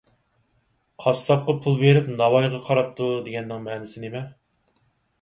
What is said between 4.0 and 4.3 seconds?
نېمە؟